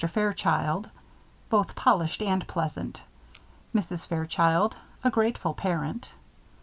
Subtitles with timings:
[0.03, 0.89] FAIRCHILD:
[1.47, 3.03] Both Polished and Pleasant.
[3.75, 4.07] MRS.
[4.07, 6.09] FAIRCHILD: A Grateful Parent.